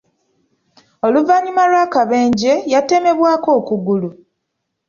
Oluvannyuma 1.05 1.63
lw’akabenje, 1.71 2.53
yatemebwako 2.73 3.49
okugulu. 3.59 4.09